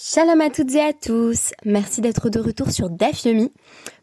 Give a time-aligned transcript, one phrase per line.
[0.00, 1.50] Shalom à toutes et à tous.
[1.64, 3.52] Merci d'être de retour sur DAF Yomi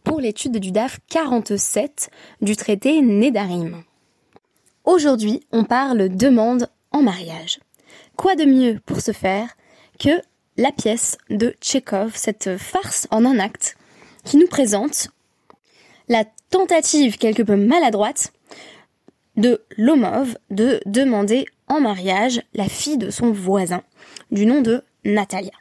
[0.03, 2.09] pour l'étude du DAF 47
[2.41, 3.81] du traité Nédarim.
[4.83, 7.61] Aujourd'hui, on parle demande en mariage.
[8.17, 9.55] Quoi de mieux pour ce faire
[9.97, 10.09] que
[10.57, 13.77] la pièce de Tchekhov, cette farce en un acte,
[14.25, 15.07] qui nous présente
[16.09, 18.33] la tentative quelque peu maladroite
[19.37, 23.81] de Lomov de demander en mariage la fille de son voisin,
[24.31, 25.53] du nom de Natalia.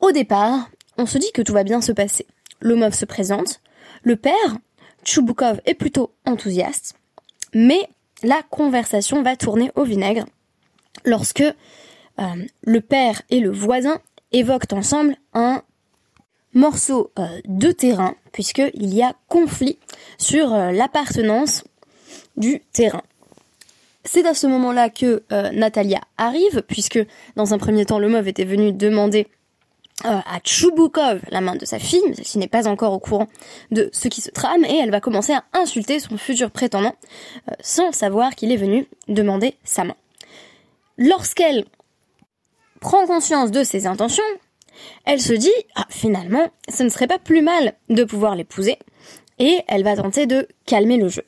[0.00, 2.26] Au départ, on se dit que tout va bien se passer.
[2.60, 3.60] Lomov se présente,
[4.02, 4.58] le père,
[5.04, 6.94] Tchoubukov, est plutôt enthousiaste,
[7.52, 7.88] mais
[8.22, 10.24] la conversation va tourner au vinaigre
[11.04, 12.24] lorsque euh,
[12.62, 14.00] le père et le voisin
[14.32, 15.62] évoquent ensemble un
[16.54, 19.78] morceau euh, de terrain, puisqu'il y a conflit
[20.16, 21.64] sur euh, l'appartenance
[22.36, 23.02] du terrain.
[24.04, 25.22] C'est à ce moment-là que
[25.52, 26.98] Natalia arrive, puisque
[27.36, 29.28] dans un premier temps, Lomov était venu demander
[30.04, 33.26] à Chubukov la main de sa fille, mais celle-ci n'est pas encore au courant
[33.70, 36.94] de ce qui se trame, et elle va commencer à insulter son futur prétendant,
[37.50, 39.96] euh, sans savoir qu'il est venu demander sa main.
[40.96, 41.64] Lorsqu'elle
[42.80, 44.22] prend conscience de ses intentions,
[45.04, 48.78] elle se dit, ah, finalement, ce ne serait pas plus mal de pouvoir l'épouser,
[49.38, 51.24] et elle va tenter de calmer le jeu.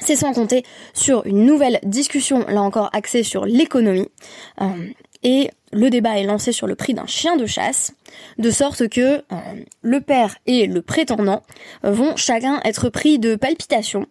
[0.00, 4.08] C'est sans compter sur une nouvelle discussion, là encore axée sur l'économie,
[4.60, 4.88] euh,
[5.22, 7.92] et le débat est lancé sur le prix d'un chien de chasse,
[8.38, 9.22] de sorte que euh,
[9.82, 11.42] le père et le prétendant
[11.82, 14.06] vont chacun être pris de palpitations.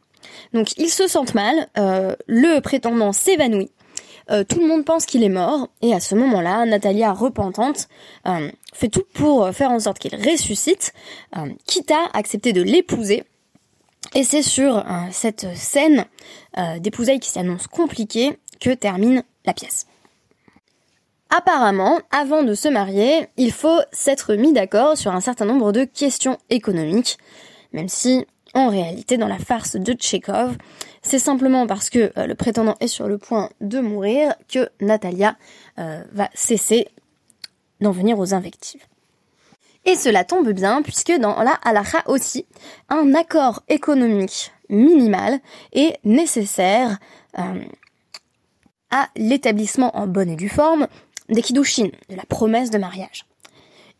[0.54, 3.72] Donc ils se sentent mal, euh, le prétendant s'évanouit,
[4.30, 7.88] euh, tout le monde pense qu'il est mort, et à ce moment-là, Natalia, repentante,
[8.74, 10.94] fait tout pour faire en sorte qu'il ressuscite,
[11.66, 13.24] quitte à accepter de l'épouser.
[14.16, 16.06] Et c'est sur cette scène
[16.80, 19.88] d'épousailles qui s'annonce compliquée que termine la pièce.
[21.36, 25.84] Apparemment, avant de se marier, il faut s'être mis d'accord sur un certain nombre de
[25.84, 27.18] questions économiques,
[27.72, 30.56] même si, en réalité, dans la farce de Tchekhov,
[31.02, 35.36] c'est simplement parce que euh, le prétendant est sur le point de mourir que Natalia
[35.80, 36.88] euh, va cesser
[37.82, 38.86] d'en venir aux invectives.
[39.86, 42.46] Et cela tombe bien puisque dans la halakha aussi,
[42.90, 45.40] un accord économique minimal
[45.72, 47.00] est nécessaire
[47.40, 47.64] euh,
[48.92, 50.88] à l'établissement en bonne et due forme
[51.34, 53.26] des de la promesse de mariage.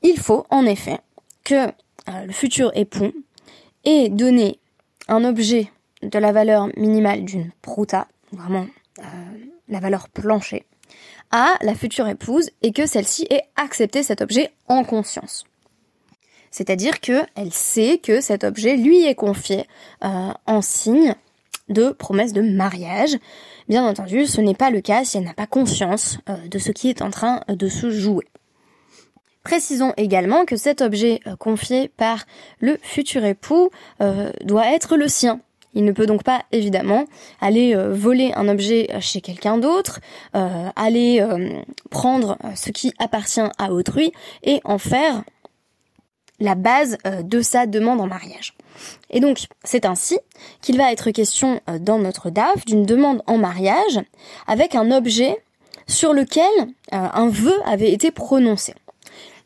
[0.02, 1.00] Il faut en effet
[1.44, 3.14] que euh, le futur époux
[3.86, 4.60] ait donné
[5.08, 8.68] un objet de la valeur minimale d'une prouta, vraiment
[9.00, 9.04] euh,
[9.68, 10.66] la valeur planchée,
[11.32, 15.46] à la future épouse et que celle-ci ait accepté cet objet en conscience.
[16.52, 19.66] C'est-à-dire qu'elle sait que cet objet lui est confié
[20.04, 21.16] euh, en signe
[21.70, 23.18] de promesse de mariage,
[23.70, 26.72] Bien entendu, ce n'est pas le cas si elle n'a pas conscience euh, de ce
[26.72, 28.26] qui est en train euh, de se jouer.
[29.44, 32.26] Précisons également que cet objet euh, confié par
[32.60, 33.70] le futur époux
[34.44, 35.40] doit être le sien.
[35.76, 37.06] Il ne peut donc pas évidemment
[37.42, 40.02] aller voler un objet chez quelqu'un d'autre,
[40.34, 41.26] aller
[41.90, 44.12] prendre ce qui appartient à autrui
[44.44, 45.24] et en faire
[46.40, 48.54] la base de sa demande en mariage.
[49.10, 50.20] Et donc, c'est ainsi
[50.62, 54.00] qu'il va être question euh, dans notre DAF d'une demande en mariage
[54.48, 55.38] avec un objet
[55.88, 58.74] sur lequel euh, un vœu avait été prononcé.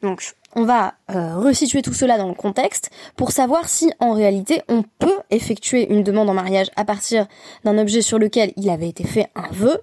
[0.02, 4.62] Donc, on va euh, resituer tout cela dans le contexte pour savoir si en réalité
[4.70, 7.28] on peut effectuer une demande en mariage à partir
[7.64, 9.82] d'un objet sur lequel il avait été fait un vœu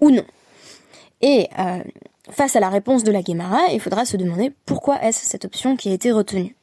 [0.00, 0.24] ou non.
[1.22, 1.48] Et
[2.30, 5.76] face à la réponse de la Guémara, il faudra se demander pourquoi est-ce cette option
[5.76, 6.54] qui a été retenue.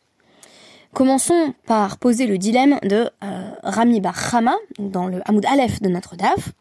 [0.93, 5.89] Commençons par poser le dilemme de euh, Rami Bar Hama, dans le Hamoud Aleph de
[5.89, 6.51] notre DAF.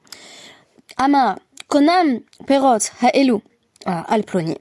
[0.97, 1.37] Ama
[1.69, 3.35] konam perot ha'elu
[3.85, 4.57] al ploni.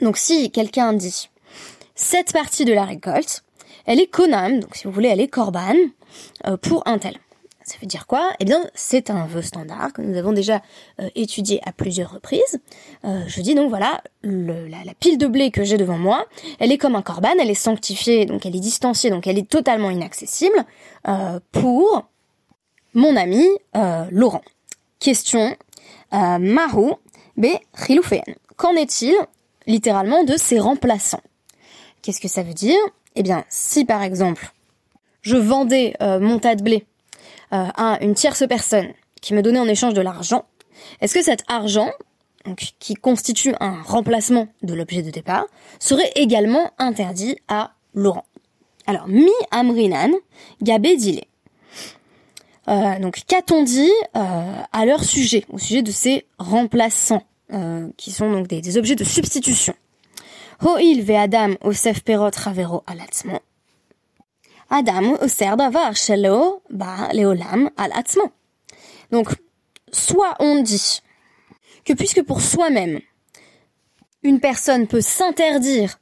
[0.00, 1.30] Donc si quelqu'un dit
[1.94, 3.44] cette partie de la récolte,
[3.86, 5.76] elle est konam, donc si vous voulez, elle est korban
[6.48, 7.14] euh, pour un tel.
[7.72, 8.34] Ça veut dire quoi?
[8.38, 10.60] Eh bien, c'est un vœu standard que nous avons déjà
[11.00, 12.60] euh, étudié à plusieurs reprises.
[13.06, 16.26] Euh, je dis donc voilà, la, pile de blé que j'ai devant moi,
[16.58, 19.48] elle est comme un corban, elle est sanctifiée, donc elle est distanciée, donc elle est
[19.48, 20.66] totalement inaccessible
[21.08, 22.04] euh, pour
[22.92, 23.48] mon ami
[24.10, 24.42] Laurent.
[24.98, 25.56] Question
[26.12, 26.92] Mahu
[27.38, 28.34] be Khilouféen.
[28.56, 29.14] Qu'en est-il
[29.66, 31.22] littéralement de ses remplaçants?
[32.02, 32.78] Qu'est-ce que ça veut dire?
[33.14, 34.52] Eh bien, si par exemple
[35.22, 36.84] je vendais mon tas de blé
[37.52, 38.88] euh, à une tierce personne
[39.20, 40.46] qui me donnait en échange de l'argent,
[41.00, 41.90] est-ce que cet argent,
[42.46, 45.44] donc, qui constitue un remplacement de l'objet de départ,
[45.78, 48.24] serait également interdit à Laurent?
[48.86, 50.10] Alors, mi amrinan,
[50.60, 51.28] gabé dilé.
[52.68, 57.22] Euh, donc, qu'a-t-on dit euh, à leur sujet, au sujet de ces remplaçants,
[57.52, 59.74] euh, qui sont donc des, des, objets de substitution?
[60.62, 63.40] Ho'il ve'adam osef perot ravero alatzman.
[64.72, 68.24] Adam Oser Davar Shelo Ba Leolam Al Atzma.
[69.10, 69.28] Donc,
[69.92, 71.02] soit on dit
[71.84, 73.00] que puisque pour soi-même,
[74.22, 75.98] une personne peut s'interdire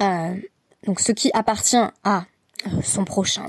[0.00, 0.34] euh,
[0.86, 2.24] donc ce qui appartient à
[2.66, 3.48] euh, son prochain,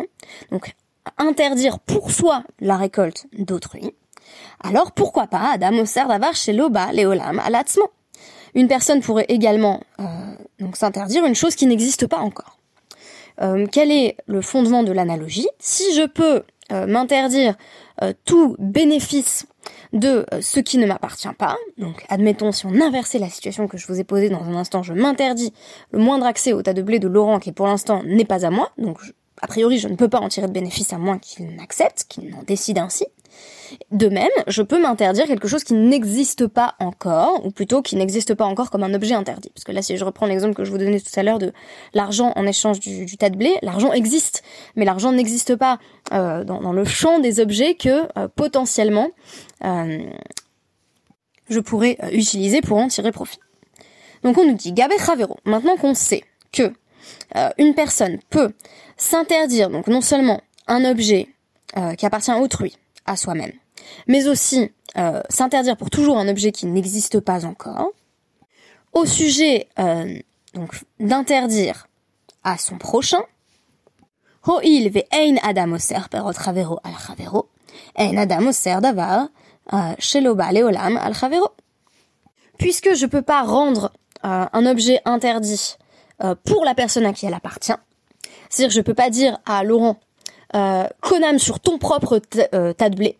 [0.52, 0.76] donc
[1.18, 3.96] interdire pour soi la récolte d'autrui,
[4.62, 7.86] alors pourquoi pas Adam Oser Davar Shelo Ba Leolam Al Atzma.
[8.54, 10.04] Une personne pourrait également euh,
[10.60, 12.57] donc s'interdire une chose qui n'existe pas encore.
[13.42, 17.56] Euh, quel est le fondement de l'analogie Si je peux euh, m'interdire
[18.02, 19.46] euh, tout bénéfice
[19.94, 21.58] de ce qui ne m'appartient pas.
[21.78, 24.84] Donc, admettons, si on inversait la situation que je vous ai posée dans un instant,
[24.84, 25.54] je m'interdis
[25.92, 28.50] le moindre accès au tas de blé de Laurent qui pour l'instant n'est pas à
[28.50, 28.72] moi.
[28.78, 29.00] Donc,
[29.42, 32.30] a priori, je ne peux pas en tirer de bénéfice à moins qu'il n'accepte, qu'il
[32.30, 33.06] n'en décide ainsi.
[33.92, 38.34] De même, je peux m'interdire quelque chose qui n'existe pas encore, ou plutôt qui n'existe
[38.34, 39.50] pas encore comme un objet interdit.
[39.54, 41.52] Parce que là, si je reprends l'exemple que je vous donnais tout à l'heure de
[41.94, 44.44] l'argent en échange du, tas de blé, l'argent existe,
[44.76, 45.80] mais l'argent n'existe pas
[46.14, 49.10] euh, dans, le champ des objets que euh, potentiellement
[49.64, 50.00] euh,
[51.50, 53.40] je pourrais utiliser pour en tirer profit.
[54.24, 55.38] Donc on nous dit Gabe Chavero.
[55.46, 56.74] Maintenant qu'on sait que
[57.58, 58.52] une personne peut
[58.98, 61.30] s'interdire donc non seulement un objet
[61.98, 62.76] qui appartient à autrui,
[63.08, 63.54] à soi-même,
[64.08, 67.92] mais aussi euh, s'interdire pour toujours un objet qui n'existe pas encore.
[68.94, 70.18] Au sujet euh,
[70.54, 71.88] donc d'interdire
[72.44, 73.22] à son prochain,
[74.46, 76.80] ho'il ve ein adam oser perot chavero
[77.96, 79.28] al adam oser davar
[79.74, 81.14] euh, sheloba leolam al.
[82.58, 83.92] Puisque je peux pas rendre
[84.26, 85.76] euh, un objet interdit
[86.24, 87.74] euh, pour la personne à qui elle appartient,
[88.50, 90.00] c'est-à-dire je peux pas dire à Laurent
[90.56, 92.22] euh, Konam sur ton propre
[92.54, 93.18] euh, tas de blé.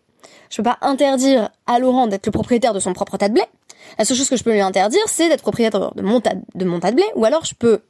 [0.50, 3.42] Je peux pas interdire à Laurent d'être le propriétaire de son propre tas de blé.
[3.98, 6.64] La seule chose que je peux lui interdire, c'est d'être propriétaire de mon tas de
[6.64, 7.80] mon tas de blé, ou alors je peux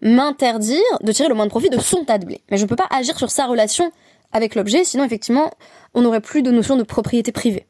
[0.00, 2.40] m'interdire de tirer le moins de profit de son tas de blé.
[2.50, 3.92] Mais je ne peux pas agir sur sa relation
[4.32, 5.50] avec l'objet, sinon effectivement,
[5.94, 7.66] on n'aurait plus de notion de propriété privée.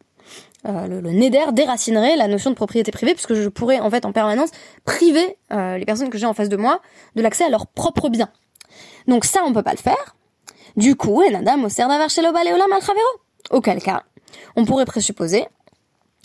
[0.67, 4.05] Euh, le, le NEDER déracinerait la notion de propriété privée puisque je pourrais en fait
[4.05, 4.51] en permanence
[4.85, 6.81] priver euh, les personnes que j'ai en face de moi
[7.15, 8.31] de l'accès à leurs propres biens.
[9.07, 10.17] Donc ça, on peut pas le faire.
[10.79, 11.21] Du coup,
[13.51, 14.05] auquel cas,
[14.55, 15.45] on pourrait présupposer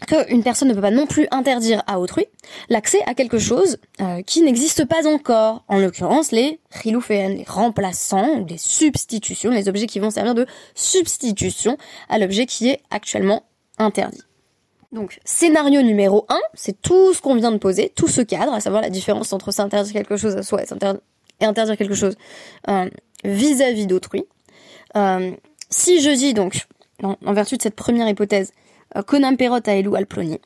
[0.08, 2.28] qu'une personne ne peut pas non plus interdire à autrui
[2.70, 8.42] l'accès à quelque chose euh, qui n'existe pas encore, en l'occurrence les chilouféennes, les remplaçants
[8.42, 10.46] ou les substitutions, les objets qui vont servir de
[10.76, 11.76] substitution
[12.08, 13.42] à l'objet qui est actuellement
[13.80, 14.22] interdit.
[14.92, 18.60] Donc, scénario numéro 1, c'est tout ce qu'on vient de poser, tout ce cadre, à
[18.60, 20.68] savoir la différence entre s'interdire quelque chose à soi et,
[21.42, 22.16] et interdire quelque chose
[22.70, 22.88] euh,
[23.24, 24.26] vis-à-vis d'autrui.
[24.96, 25.32] Euh,
[25.70, 26.68] si je dis donc,
[27.02, 28.52] en, en, vertu de cette première hypothèse,
[28.96, 30.40] euh, Konam Perot à Elou Alploni,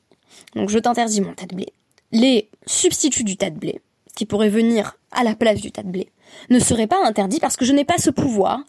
[0.55, 1.73] donc je t'interdis mon tas de blé,
[2.11, 3.81] les substituts du tas de blé,
[4.15, 6.09] qui pourraient venir à la place du tas de blé,
[6.49, 8.61] ne seraient pas interdits parce que je n'ai pas ce pouvoir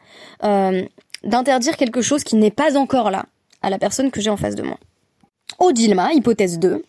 [0.44, 0.84] euh,
[1.24, 3.26] d'interdire quelque chose qui n'est pas encore là
[3.62, 4.78] à la personne que j'ai en face de moi.
[5.58, 6.84] Odilma, hypothèse 2,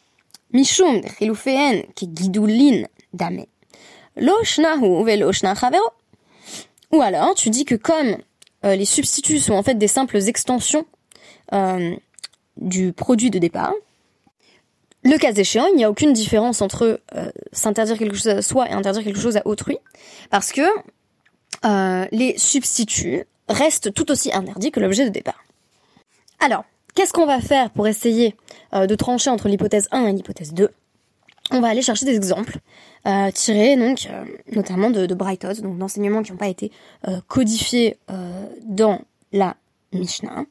[0.54, 2.84] Mishum Chilouféen qui guidoulin
[3.14, 3.46] dame.
[4.16, 5.90] Loshnahu chavero.
[6.92, 8.18] Ou alors, tu dis que comme
[8.66, 10.86] euh, les substituts sont en fait des simples extensions
[11.54, 11.96] euh,
[12.58, 13.74] du produit de départ,
[15.04, 18.70] le cas échéant, il n'y a aucune différence entre euh, s'interdire quelque chose à soi
[18.70, 19.78] et interdire quelque chose à autrui,
[20.30, 20.62] parce que
[22.12, 25.44] les substituts restent tout aussi interdits que l'objet de départ.
[26.40, 26.64] Alors,
[26.96, 28.36] qu'est-ce qu'on va faire pour essayer
[28.74, 30.70] de trancher entre l'hypothèse 1 et l'hypothèse 2
[31.52, 32.60] On va aller chercher des exemples
[33.08, 35.14] euh, tirés donc euh, notamment de, de
[35.62, 36.72] donc d'enseignements qui n'ont pas été
[37.08, 37.98] euh, codifiés
[38.64, 39.02] dans
[39.32, 39.56] la
[39.94, 40.46] Mishnah,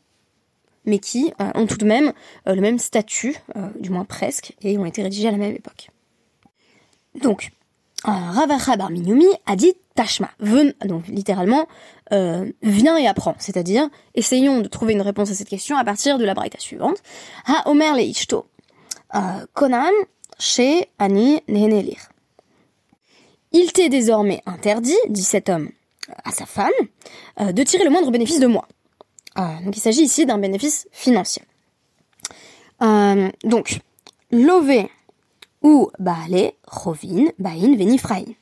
[0.84, 2.12] mais qui ont tout de même
[2.46, 3.36] le même statut,
[3.78, 5.90] du moins presque, et ont été rédigés à la même époque.
[7.20, 7.50] Donc,
[8.04, 8.90] Ravacha Bar
[9.46, 10.30] a dit Tashma,
[10.84, 11.66] donc littéralement,
[12.62, 13.34] viens et apprends.
[13.38, 17.02] C'est-à-dire, essayons de trouver une réponse à cette question à partir de la braïta suivante.
[17.46, 18.46] Ha Omer le Ishto,
[19.54, 19.92] Konan,
[20.38, 22.10] chez Ani Nehenelir.
[23.52, 25.70] Il t'est désormais interdit, dit cet homme
[26.24, 26.70] à sa femme,
[27.40, 28.66] euh, de tirer le moindre bénéfice de moi.
[29.38, 31.42] Euh, donc il s'agit ici d'un bénéfice financier.
[32.82, 33.80] Euh, donc,
[34.30, 34.90] lové
[35.62, 38.36] ou baale, rovin, bain, venifraï.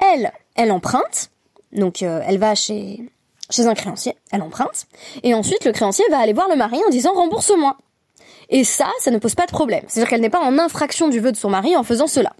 [0.00, 1.30] Elle, elle emprunte,
[1.72, 3.10] donc elle va chez,
[3.50, 4.86] chez un créancier, elle emprunte,
[5.22, 7.76] et ensuite le créancier va aller voir le mari en disant rembourse-moi.
[8.50, 9.84] Et ça, ça ne pose pas de problème.
[9.88, 12.32] C'est-à-dire qu'elle n'est pas en infraction du vœu de son mari en faisant cela.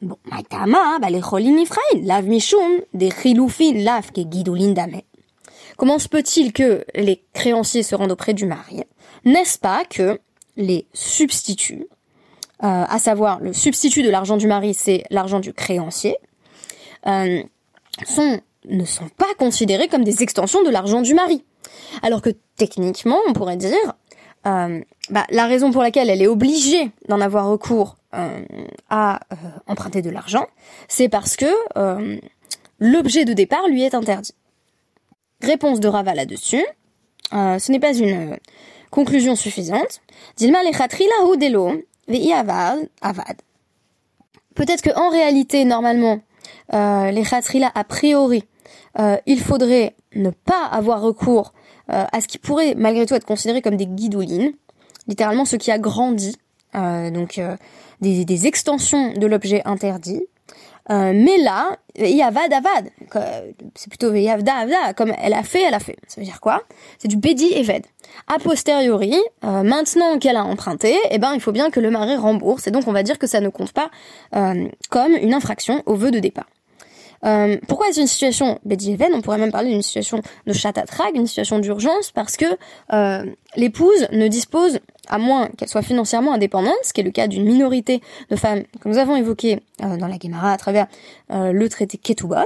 [0.00, 2.28] Bon, maitama, bah les lav
[2.94, 3.10] des
[3.82, 5.02] lav.
[5.76, 8.84] Comment se peut-il que les créanciers se rendent auprès du mari?
[9.24, 10.20] N'est-ce pas que
[10.56, 11.86] les substituts
[12.60, 16.16] à savoir le substitut de l'argent du mari, c'est l'argent du créancier,
[17.04, 21.44] sont, ne sont pas considérés comme des extensions de l'argent du mari?
[22.02, 23.94] Alors que techniquement, on pourrait dire,
[24.44, 27.96] bah, la raison pour laquelle elle est obligée d'en avoir recours
[28.88, 29.20] à
[29.66, 30.46] emprunter de l'argent,
[30.88, 31.46] c'est parce que
[32.78, 34.34] l'objet de départ lui est interdit.
[35.42, 36.64] Réponse de Rava là-dessus.
[37.32, 38.36] Euh, ce n'est pas une euh,
[38.90, 40.00] conclusion suffisante.
[40.36, 40.58] Dilma
[43.02, 43.36] avad.
[44.54, 46.20] Peut-être que en réalité, normalement,
[46.72, 48.44] euh, les khatrila a priori,
[48.98, 51.52] euh, il faudrait ne pas avoir recours
[51.88, 54.52] à ce qui pourrait malgré tout être considéré comme des guidoulines,
[55.06, 56.36] littéralement ce qui a grandi,
[56.74, 57.40] donc
[58.00, 60.22] des, des extensions de l'objet interdit,
[60.90, 62.90] euh, mais là, yavad avad,
[63.74, 65.96] c'est plutôt yavda avda, comme elle a fait, elle a fait.
[66.06, 66.62] Ça veut dire quoi?
[66.98, 67.84] C'est du bedi eved.
[68.26, 69.14] A posteriori,
[69.44, 72.70] euh, maintenant qu'elle a emprunté, eh ben il faut bien que le mari rembourse, et
[72.70, 73.90] donc on va dire que ça ne compte pas
[74.34, 76.46] euh, comme une infraction au vœu de départ.
[77.24, 81.26] Euh, pourquoi est-ce une situation Eved On pourrait même parler d'une situation de chatatrag, une
[81.26, 82.46] situation d'urgence, parce que
[82.92, 83.24] euh,
[83.56, 87.44] l'épouse ne dispose, à moins qu'elle soit financièrement indépendante, ce qui est le cas d'une
[87.44, 90.86] minorité de femmes que nous avons évoqué euh, dans la Gemara à travers
[91.30, 92.36] le traité Ketubot,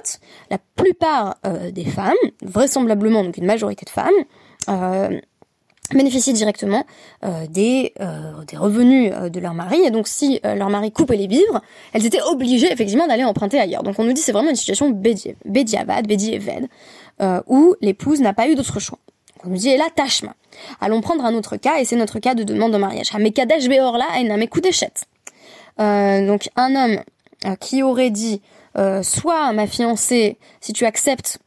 [0.50, 1.36] la plupart
[1.72, 5.20] des femmes, vraisemblablement donc une majorité de femmes,
[5.90, 6.86] bénéficient directement
[7.24, 11.16] euh, des, euh, des revenus euh, de leur mari et donc si leur mari coupait
[11.16, 11.60] les vivres,
[11.92, 13.82] elles étaient obligées effectivement d'aller emprunter ailleurs.
[13.82, 14.90] Donc on nous dit c'est vraiment une situation
[15.44, 16.68] bédiavad, bédiéved,
[17.46, 18.98] où l'épouse n'a pas eu d'autre choix.
[19.44, 19.88] on nous dit et là.
[20.80, 23.14] Allons prendre un autre cas et c'est notre cas de demande en mariage.
[23.14, 24.06] Hamekadesh beorla
[25.80, 27.00] euh, donc un homme
[27.58, 28.40] qui aurait dit
[29.02, 31.38] soit ma fiancée si tu acceptes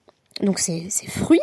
[0.42, 1.40] donc ces fruits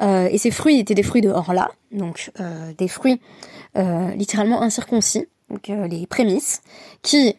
[0.00, 3.20] euh, et ces fruits étaient des fruits de Horla, donc euh, des fruits
[3.76, 6.62] euh, littéralement incirconcis, donc les prémices,
[7.02, 7.34] qui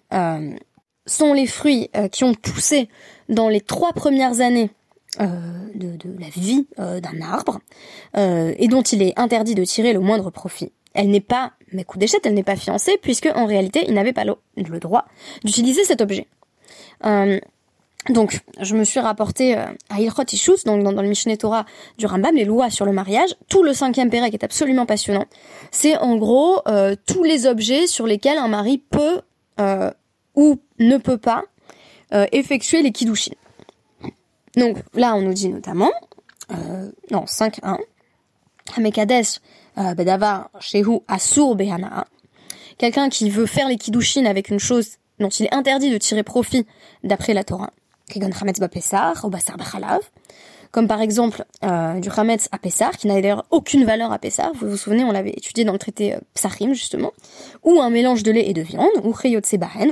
[1.06, 2.90] sont les fruits qui ont poussé
[3.30, 4.70] dans les trois premières années
[5.18, 7.60] de, de, la vie d'un arbre,
[8.18, 10.74] et dont il est interdit de tirer le moindre profit.
[10.94, 14.12] Elle n'est pas, mais coup d'échette, elle n'est pas fiancée, puisque en réalité, il n'avait
[14.12, 15.06] pas le, le droit
[15.46, 16.28] d'utiliser cet objet.
[18.10, 21.66] Donc, je me suis rapporté euh, à Ilchot Ishus, donc dans, le Mishneh Torah
[22.00, 23.36] du Rambam, les lois sur le mariage.
[23.48, 25.26] Tout le cinquième Pérec est absolument passionnant.
[25.70, 29.22] C'est en gros euh, tous les objets sur lesquels un mari peut
[29.60, 29.92] euh,
[30.36, 31.44] ou ne peut pas
[32.34, 33.32] effectuer les kiddushin.
[34.58, 35.92] Donc là, on nous dit notamment,
[37.10, 37.78] non, 5.1,
[38.76, 39.40] Hamekades
[39.96, 42.06] Bedavar Shehu Asur Behana,
[42.78, 46.24] quelqu'un qui veut faire les kiddushin avec une chose dont il est interdit de tirer
[46.24, 46.66] profit
[47.06, 47.72] d'après la Torah
[50.72, 54.52] comme par exemple euh, du chametz à Pessar, qui n'a d'ailleurs aucune valeur à Pessar,
[54.56, 57.12] vous vous souvenez, on l'avait étudié dans le traité euh, Psarim justement,
[57.64, 59.42] ou un mélange de lait et de viande, ou Cheyot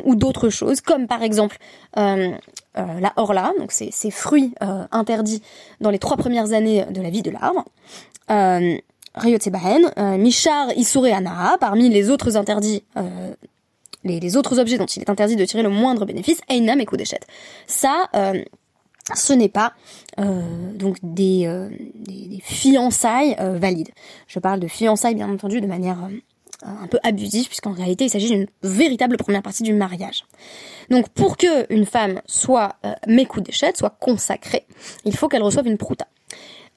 [0.06, 1.58] ou d'autres choses, comme par exemple
[1.98, 2.32] euh,
[2.76, 4.54] la Orla, donc ces, ces fruits
[4.92, 5.42] interdits
[5.82, 7.66] dans les trois premières années de la vie de l'arbre.
[8.32, 8.78] Euh,
[10.18, 12.84] Mishar Isure Anaa, parmi les autres interdits
[14.04, 17.28] les, autres objets dont il est interdit de tirer le moindre bénéfice, Einam et d'échette.
[17.68, 18.44] Ça, euh,
[19.14, 19.74] ce n'est pas
[20.20, 23.90] euh, donc des, euh, des, fiançailles valides.
[24.28, 25.98] Je parle de fiançailles bien entendu de manière
[26.64, 30.26] un peu abusive puisqu'en réalité il s'agit d'une véritable première partie du mariage.
[30.90, 32.94] Donc pour que une femme soit euh,
[33.42, 34.66] d'échette, soit consacrée,
[35.06, 36.08] il faut qu'elle reçoive une prouta.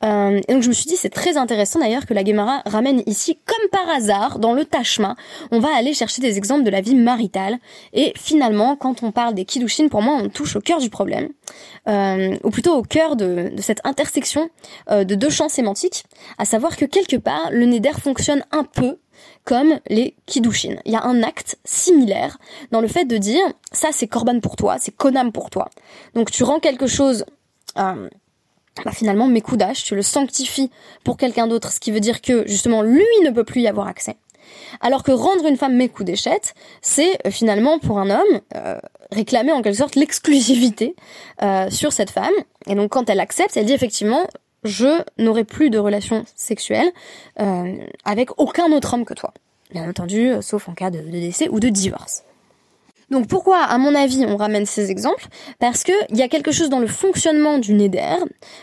[0.04, 3.02] Euh, et donc je me suis dit c'est très intéressant d'ailleurs que la Gemara ramène
[3.06, 5.14] ici comme par hasard dans le Tashma,
[5.52, 7.58] on va aller chercher des exemples de la vie maritale
[7.92, 11.28] et finalement quand on parle des kiddushin pour moi on touche au cœur du problème
[11.88, 14.50] euh, ou plutôt au cœur de, cette intersection
[14.90, 16.04] euh, de deux champs sémantiques,
[16.38, 18.98] à savoir que quelque part le neder fonctionne un peu
[19.44, 20.76] comme les kiddushin.
[20.84, 22.38] Il y a un acte similaire
[22.70, 23.42] dans le fait de dire
[23.72, 25.68] ça c'est korban pour toi, c'est konam pour toi.
[26.14, 27.24] Donc tu rends quelque chose
[27.78, 28.08] euh,
[28.84, 30.70] bah finalement Mekoudash, tu le sanctifies
[31.04, 33.86] pour quelqu'un d'autre, ce qui veut dire que justement lui ne peut plus y avoir
[33.86, 34.16] accès.
[34.80, 38.78] Alors que rendre une femme Mekoudéchette, c'est euh, finalement pour un homme euh,
[39.10, 40.96] réclamer en quelque sorte l'exclusivité
[41.42, 42.32] euh, sur cette femme.
[42.66, 44.26] Et donc quand elle accepte, elle dit effectivement
[44.64, 46.90] je n'aurai plus de relations sexuelles
[47.40, 49.32] euh, avec aucun autre homme que toi.
[49.72, 52.24] Bien entendu, euh, sauf en cas de, de décès ou de divorce.
[53.12, 55.26] Donc pourquoi, à mon avis, on ramène ces exemples?
[55.58, 58.16] Parce que il y a quelque chose dans le fonctionnement du Neder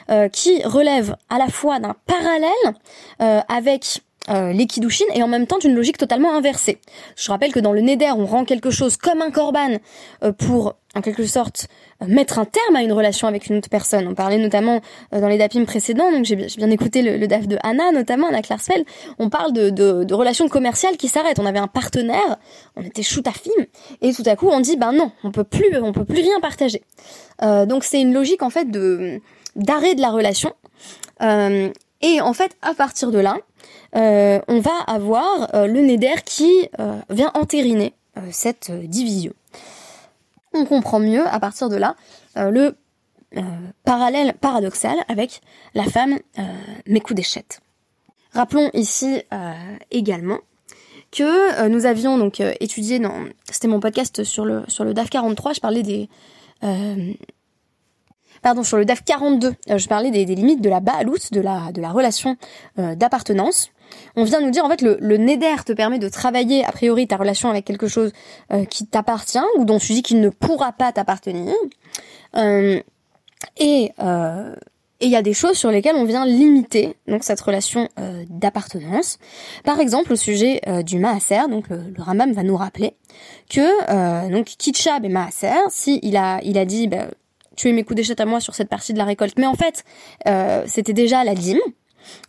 [0.10, 2.76] euh, qui relève à la fois d'un parallèle
[3.22, 4.68] euh, avec euh, les
[5.16, 6.78] et en même temps d'une logique totalement inversée.
[7.16, 9.78] Je rappelle que dans le Neder, on rend quelque chose comme un korban
[10.24, 11.68] euh, pour en quelque sorte
[12.08, 14.08] mettre un terme à une relation avec une autre personne.
[14.08, 14.82] On parlait notamment
[15.12, 18.86] dans les DAPIM précédents, donc j'ai bien écouté le, DAF de Anna notamment, Anna Klarsfeld,
[19.20, 21.40] on parle de, de, relations commerciales qui s'arrêtent.
[21.40, 22.38] On avait un partenaire,
[22.76, 23.66] on était shoot à film,
[24.02, 26.40] et tout à coup on dit ben non, on peut plus, on peut plus rien
[26.40, 26.82] partager.
[27.42, 29.22] donc c'est une logique en fait de
[29.56, 30.54] d'arrêt de la relation.
[31.22, 33.38] et en fait à partir de là,
[33.94, 36.68] on va avoir le Neder qui
[37.10, 37.94] vient entériner
[38.32, 39.34] cette division
[40.54, 41.96] on comprend mieux à partir de là
[42.38, 42.76] euh, le
[43.38, 43.42] euh,
[43.84, 45.42] parallèle paradoxal avec
[45.76, 47.62] la femme euh, d'échette.
[48.34, 49.54] Rappelons ici euh,
[49.92, 50.40] également
[51.12, 55.54] que nous avions donc étudié dans c'était mon podcast sur le sur le DAF 43,
[55.54, 56.10] je parlais des
[58.42, 61.82] pardon, sur le DAF 42, je parlais des, limites de la baalout, de la de
[61.82, 62.38] la relation
[62.78, 63.72] d'appartenance
[64.16, 65.18] on vient nous dire en fait le, le
[65.64, 68.12] te permet de travailler a priori ta relation avec quelque chose
[68.52, 71.54] euh, qui t'appartient ou dont tu dis qu'il ne pourra pas t'appartenir.
[72.36, 72.80] Euh,
[73.58, 74.56] et euh,
[75.02, 77.88] et il y a des choses sur lesquelles on vient limiter donc cette relation
[78.28, 79.18] d'appartenance.
[79.64, 82.98] Par exemple, au sujet du maaser, donc le, le, va nous rappeler
[83.50, 87.08] que donc Kitchab et maaser, si il a il a dit bah,
[87.56, 89.56] tu es mes coups d'échette à moi sur cette partie de la récolte, mais en
[89.56, 89.86] fait
[90.66, 91.62] c'était déjà la dîme.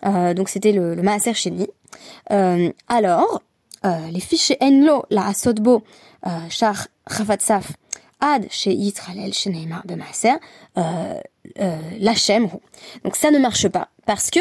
[0.05, 1.69] Euh, donc c'était le, le Maaser Sheni.
[2.33, 3.43] Euh, alors,
[3.85, 5.83] euh, les fichiers Enlo, la Asodbo,
[6.49, 7.73] Shar Chavatsaf,
[8.21, 10.37] Ad chez Yitralel chez Neymar de Maaser,
[11.99, 12.49] l'Hachem.
[13.05, 14.41] Donc ça ne marche pas parce que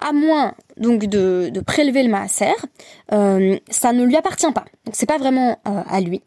[0.00, 2.54] à moins donc de, de prélever le maaser,
[3.10, 4.64] ça ne lui appartient pas.
[4.84, 6.22] Donc c'est pas vraiment à lui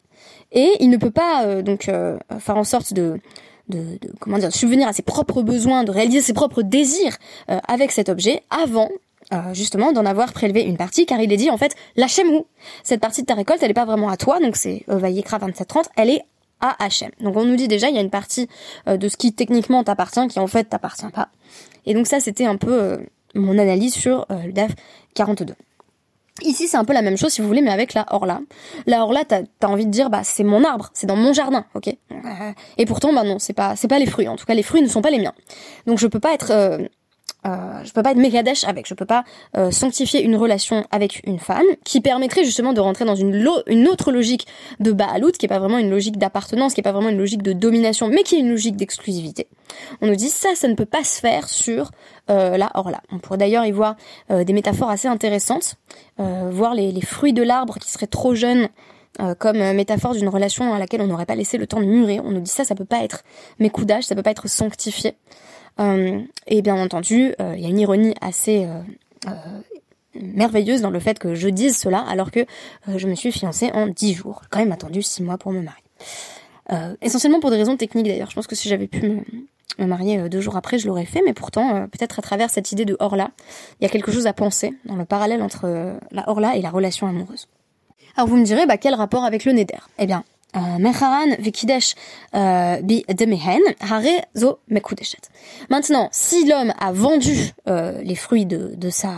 [0.52, 3.18] et il ne peut pas donc faire en sorte de
[3.68, 7.16] de, comment dire, subvenir à ses propres besoins, de réaliser ses propres désirs
[7.50, 8.90] euh, avec cet objet avant
[9.32, 12.42] euh, justement d'en avoir prélevé une partie, car il est dit en fait, lâchez-moi.
[12.82, 15.38] Cette partie de ta récolte, elle n'est pas vraiment à toi, donc c'est euh, Vayekra
[15.38, 16.22] 2730, elle est
[16.60, 17.10] à Hachem.
[17.20, 18.48] Donc on nous dit déjà, il y a une partie
[18.86, 21.28] de ce qui techniquement t'appartient, qui en fait t'appartient pas.
[21.86, 23.00] Et donc ça, c'était un peu
[23.34, 24.70] mon analyse sur le DAF
[25.14, 25.54] 42.
[26.44, 28.40] Ici, c'est un peu la même chose, si vous voulez, mais avec la Horla.
[28.86, 31.64] La Horla, t'as as envie de dire, bah, c'est mon arbre, c'est dans mon jardin,
[31.74, 31.94] ok?
[32.78, 34.28] Et pourtant, bah non, c'est pas, c'est pas les fruits.
[34.28, 35.34] En tout cas, les fruits ne sont pas les miens.
[35.86, 36.78] Donc, je peux pas être euh,
[37.44, 39.24] euh, je peux pas être Mekadesh avec, je peux pas
[39.56, 43.48] euh, sanctifier une relation avec une femme qui permettrait justement de rentrer dans une,
[43.88, 44.46] autre logique
[44.78, 47.42] de Baalout, qui est pas vraiment une logique d'appartenance, qui est pas vraiment une logique
[47.42, 49.48] de domination, mais qui est une logique d'exclusivité.
[50.00, 51.90] On nous dit ça, ça ne peut pas se faire sur
[52.30, 53.00] euh, la Orla.
[53.10, 53.96] On pourrait d'ailleurs y voir
[54.30, 55.76] euh, des métaphores assez intéressantes,
[56.18, 58.68] voir les, les, fruits de l'arbre qui seraient trop jeunes
[59.38, 62.22] comme métaphore d'une relation à laquelle on n'aurait pas laissé le temps de mûrir.
[62.24, 63.24] On nous dit ça, ça peut pas être
[63.58, 65.16] mécoudage, ça peut pas être sanctifié.
[65.80, 68.66] Euh, et bien entendu, euh, il y a une ironie assez
[69.26, 69.30] euh,
[70.14, 72.40] merveilleuse dans le fait que je dise cela alors que
[72.86, 74.42] je me suis fiancée en 10 jours.
[74.50, 76.96] Quand même attendu 6 mois pour me marier.
[77.00, 78.30] essentiellement pour des raisons techniques d'ailleurs.
[78.30, 79.22] Je pense que si j'avais pu
[79.78, 82.84] me, marier deux jours après, je l'aurais fait, mais pourtant, peut-être à travers cette idée
[82.84, 83.30] de Orla,
[83.80, 86.70] il y a quelque chose à penser dans le parallèle entre la Orla et la
[86.70, 87.48] relation amoureuse.
[88.16, 89.78] Alors vous me direz, bah, quel rapport avec le Neder?
[89.98, 90.24] Eh bien,
[90.56, 90.78] euh,
[92.34, 92.78] euh,
[95.70, 99.12] Maintenant, si l'homme a vendu euh, les fruits de, de sa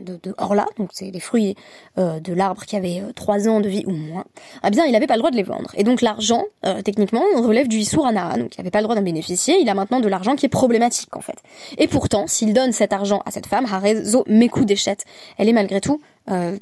[0.00, 1.56] de, de Orla, donc c'est les fruits
[1.96, 4.24] de l'arbre qui avait trois ans de vie ou moins,
[4.64, 5.70] eh bien il n'avait pas le droit de les vendre.
[5.74, 6.44] Et donc l'argent,
[6.84, 10.00] techniquement, relève du Issour donc il n'avait pas le droit d'en bénéficier, il a maintenant
[10.00, 11.36] de l'argent qui est problématique en fait.
[11.78, 14.98] Et pourtant, s'il donne cet argent à cette femme, Harezo Mekudeshet,
[15.38, 16.00] elle est malgré tout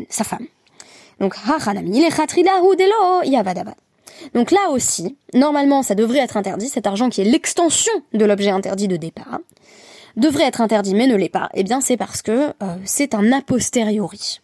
[0.08, 0.46] sa femme.
[1.20, 1.34] Donc,
[4.34, 8.50] donc là aussi, normalement, ça devrait être interdit, cet argent qui est l'extension de l'objet
[8.50, 9.40] interdit de départ,
[10.16, 13.32] devrait être interdit mais ne l'est pas, eh bien c'est parce que euh, c'est un
[13.32, 14.40] a posteriori.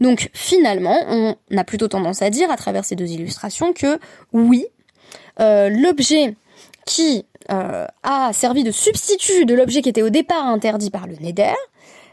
[0.00, 3.98] Donc finalement, on a plutôt tendance à dire à travers ces deux illustrations que
[4.32, 4.66] oui,
[5.40, 6.34] euh, l'objet
[6.86, 11.16] qui euh, a servi de substitut de l'objet qui était au départ interdit par le
[11.16, 11.54] Neder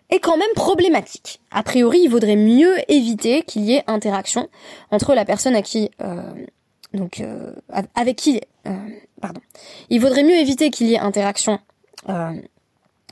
[0.10, 1.42] est quand même problématique.
[1.52, 4.48] A priori, il vaudrait mieux éviter qu'il y ait interaction
[4.92, 5.90] entre la personne à qui
[6.94, 7.54] donc euh,
[7.96, 8.72] avec qui euh,
[9.22, 9.42] pardon.
[9.90, 11.60] Il vaudrait mieux éviter qu'il y ait interaction
[12.10, 12.34] euh,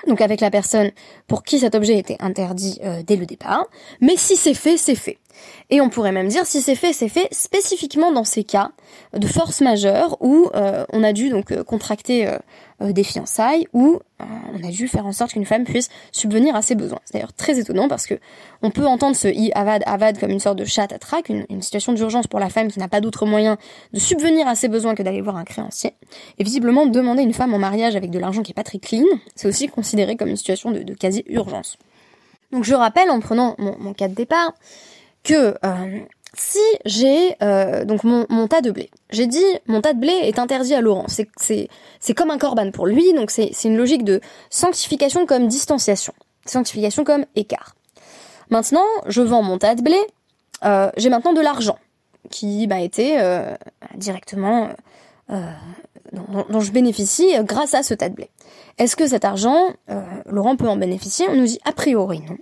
[0.07, 0.91] donc avec la personne
[1.27, 3.65] pour qui cet objet était interdit dès le départ.
[4.01, 5.17] Mais si c'est fait c'est fait.
[5.69, 8.71] Et on pourrait même dire si c'est fait, c'est fait spécifiquement dans ces cas
[9.13, 12.29] de force majeure où on a dû donc contracter
[12.81, 16.61] euh, des fiançailles ou on a dû faire en sorte qu'une femme puisse subvenir à
[16.61, 16.99] ses besoins.
[17.05, 18.15] C'est d'ailleurs très étonnant parce que
[18.61, 21.45] on peut entendre ce i avad avad comme une sorte de chat à trac, une,
[21.49, 23.57] une situation d'urgence pour la femme qui n'a pas d'autre moyen
[23.93, 25.93] de subvenir à ses besoins que d'aller voir un créancier.
[26.37, 29.05] Et visiblement demander une femme en mariage avec de l'argent qui est pas très clean,
[29.35, 31.77] c'est aussi considéré comme une situation de, quasi urgence.
[32.51, 34.53] Donc je rappelle en prenant mon cas de départ
[35.23, 35.99] que euh,
[36.37, 40.39] si j'ai euh, donc mon, tas de blé, j'ai dit mon tas de blé est
[40.39, 45.25] interdit à Laurent, c'est comme un corban pour lui, donc c'est une logique de sanctification
[45.25, 46.13] comme distanciation,
[46.45, 47.75] sanctification comme écart.
[48.49, 49.97] Maintenant, je vends mon tas de blé,
[50.63, 51.77] euh, j'ai maintenant de l'argent
[52.31, 53.55] qui m'a été euh,
[53.95, 54.69] directement
[55.29, 55.51] euh,
[56.11, 58.29] dont, dont, je bénéficie grâce à ce tas de blé.
[58.77, 59.73] Est-ce que cet argent,
[60.25, 61.27] Laurent peut en bénéficier?
[61.29, 62.37] On nous dit a priori non.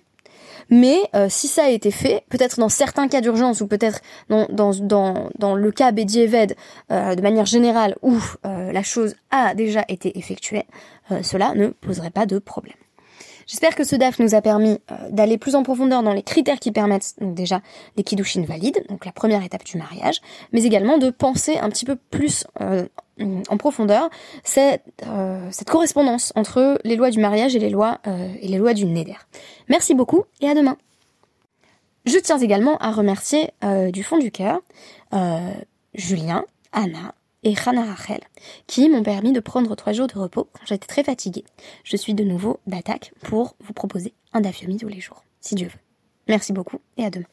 [0.69, 4.47] Mais euh, si ça a été fait, peut-être dans certains cas d'urgence ou peut-être dans,
[4.49, 6.55] dans, dans, le cas Bédiéved
[6.91, 10.63] euh, de manière générale où euh, la chose a déjà été effectuée,
[11.21, 12.75] cela ne poserait pas de problème.
[13.47, 14.79] J'espère que ce DAF nous a permis
[15.09, 17.61] d'aller plus en profondeur dans les critères qui permettent donc déjà
[17.97, 21.85] les kiddushin valides, donc la première étape du mariage, mais également de penser un petit
[21.85, 22.45] peu plus
[23.49, 24.09] en profondeur
[24.43, 28.57] cette, euh, cette correspondance entre les lois du mariage et les lois, euh, et les
[28.57, 29.17] lois du Neder.
[29.69, 30.77] Merci beaucoup et à demain.
[32.05, 34.59] Je tiens également à remercier euh, du fond du cœur
[35.93, 38.21] Julien, Anna et Hana Rachel
[38.67, 41.45] qui m'ont permis de prendre trois jours de repos quand j'étais très fatiguée.
[41.83, 45.67] Je suis de nouveau d'attaque pour vous proposer un dafyomi tous les jours, si Dieu
[45.67, 45.79] veut.
[46.27, 47.25] Merci beaucoup et à demain.